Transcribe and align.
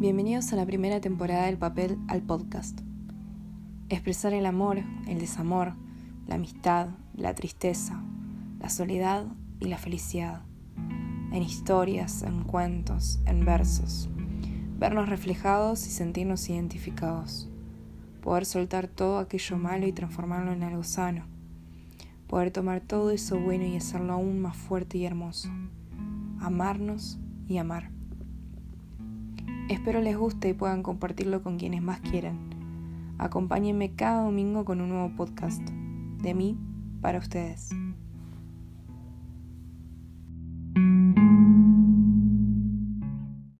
Bienvenidos 0.00 0.50
a 0.54 0.56
la 0.56 0.64
primera 0.64 0.98
temporada 1.02 1.44
del 1.44 1.58
papel 1.58 1.98
al 2.08 2.22
podcast. 2.22 2.80
Expresar 3.90 4.32
el 4.32 4.46
amor, 4.46 4.78
el 5.06 5.18
desamor, 5.18 5.74
la 6.26 6.36
amistad, 6.36 6.88
la 7.14 7.34
tristeza, 7.34 8.02
la 8.58 8.70
soledad 8.70 9.26
y 9.58 9.66
la 9.66 9.76
felicidad. 9.76 10.40
En 11.32 11.42
historias, 11.42 12.22
en 12.22 12.44
cuentos, 12.44 13.20
en 13.26 13.44
versos. 13.44 14.08
Vernos 14.78 15.10
reflejados 15.10 15.86
y 15.86 15.90
sentirnos 15.90 16.48
identificados. 16.48 17.50
Poder 18.22 18.46
soltar 18.46 18.88
todo 18.88 19.18
aquello 19.18 19.58
malo 19.58 19.86
y 19.86 19.92
transformarlo 19.92 20.54
en 20.54 20.62
algo 20.62 20.82
sano. 20.82 21.26
Poder 22.26 22.50
tomar 22.50 22.80
todo 22.80 23.10
eso 23.10 23.38
bueno 23.38 23.66
y 23.66 23.76
hacerlo 23.76 24.14
aún 24.14 24.40
más 24.40 24.56
fuerte 24.56 24.96
y 24.96 25.04
hermoso. 25.04 25.50
Amarnos 26.40 27.18
y 27.46 27.58
amar. 27.58 27.99
Espero 29.70 30.00
les 30.00 30.16
guste 30.16 30.48
y 30.48 30.52
puedan 30.52 30.82
compartirlo 30.82 31.44
con 31.44 31.56
quienes 31.56 31.80
más 31.80 32.00
quieran. 32.00 32.36
Acompáñenme 33.18 33.94
cada 33.94 34.24
domingo 34.24 34.64
con 34.64 34.80
un 34.80 34.88
nuevo 34.88 35.14
podcast. 35.14 35.62
De 35.62 36.34
mí, 36.34 36.58
para 37.00 37.20
ustedes. 37.20 37.70